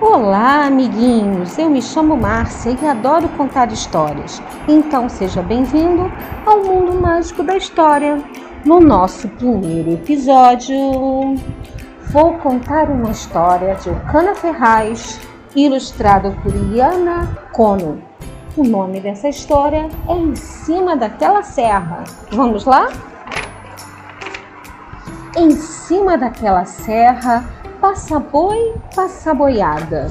[0.00, 1.58] Olá, amiguinhos!
[1.58, 4.40] Eu me chamo Márcia e adoro contar histórias.
[4.68, 6.08] Então seja bem-vindo
[6.46, 8.22] ao mundo mágico da história.
[8.64, 10.76] No nosso primeiro episódio,
[12.12, 15.20] vou contar uma história de Ocana Ferraz,
[15.56, 18.00] ilustrada por Iana Kono.
[18.56, 22.04] O nome dessa história é Em Cima daquela Serra.
[22.30, 22.88] Vamos lá?
[25.36, 27.44] Em cima daquela serra,
[27.80, 30.10] passa boi, passa boiada.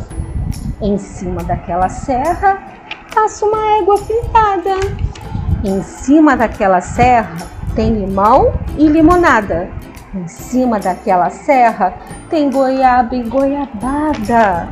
[0.82, 2.62] Em cima daquela serra,
[3.14, 4.75] passa uma égua pintada.
[5.64, 7.36] Em cima daquela serra,
[7.75, 9.70] tem limão e limonada.
[10.14, 11.94] Em cima daquela serra,
[12.30, 14.70] tem goiaba e goiabada.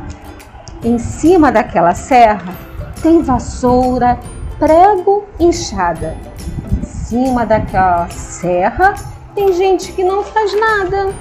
[0.82, 2.54] Em cima daquela serra,
[3.02, 4.18] tem vassoura,
[4.58, 6.16] prego, enxada.
[6.72, 8.94] Em cima daquela serra,
[9.34, 11.12] tem gente que não faz nada.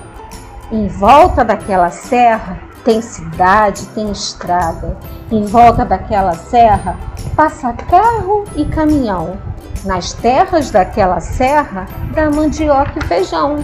[0.71, 4.97] Em volta daquela serra tem cidade, tem estrada.
[5.31, 6.97] Em volta daquela serra
[7.35, 9.37] passa carro e caminhão.
[9.83, 13.63] Nas terras daquela serra dá mandioca e feijão.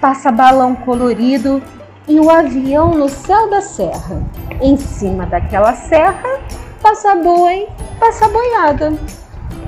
[0.00, 1.62] Passa balão colorido
[2.08, 4.20] e o avião no céu da serra.
[4.60, 6.40] Em cima daquela serra
[6.82, 7.68] passa boi,
[8.00, 8.94] passa boiada.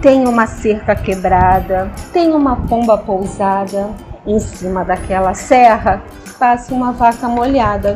[0.02, 3.90] Tem uma cerca quebrada, tem uma pomba pousada.
[4.26, 6.02] Em cima daquela serra
[6.38, 7.94] passa uma vaca molhada.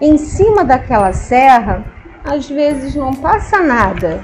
[0.00, 1.84] Em cima daquela serra,
[2.24, 4.20] às vezes não passa nada.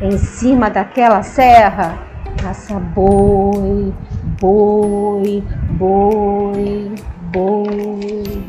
[0.00, 1.98] Em cima daquela serra
[2.42, 3.92] passa boi,
[4.40, 6.94] boi, boi,
[7.32, 8.44] boi.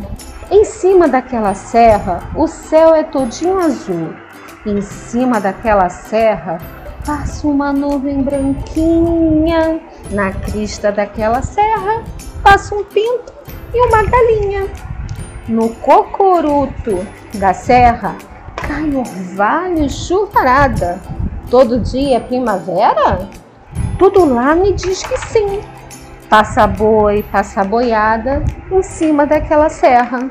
[0.52, 4.14] Em cima daquela serra, o céu é todinho azul.
[4.66, 6.58] Em cima daquela serra,
[7.06, 9.80] passa uma nuvem branquinha.
[10.12, 12.04] Na crista daquela serra
[12.44, 13.34] passa um pinto
[13.74, 14.68] e uma galinha.
[15.48, 18.16] No cocoruto da serra
[18.56, 21.02] cai orvalho e chuvarada.
[21.50, 23.28] Todo dia é primavera?
[24.00, 25.62] Tudo lá me diz que sim.
[26.30, 30.30] Passa boi, passa boiada em cima daquela serra.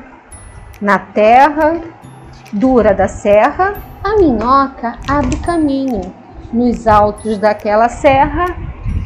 [0.81, 1.79] Na terra
[2.51, 6.13] dura da serra, a minhoca abre caminho
[6.53, 8.45] nos altos daquela serra,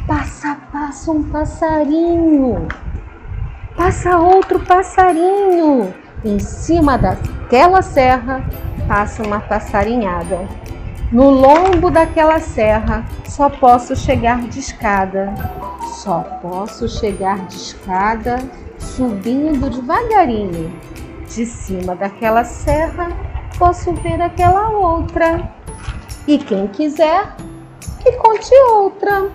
[0.06, 2.68] passa, passa um passarinho.
[3.78, 5.94] Passa outro passarinho.
[6.24, 8.44] Em cima daquela serra,
[8.88, 10.48] passa uma passarinhada.
[11.12, 15.32] No lombo daquela serra, só posso chegar de escada.
[16.02, 18.38] Só posso chegar de escada
[18.80, 20.76] subindo devagarinho.
[21.28, 23.08] De cima daquela serra,
[23.56, 25.52] posso ver aquela outra.
[26.26, 27.32] E quem quiser,
[28.00, 29.30] que conte outra.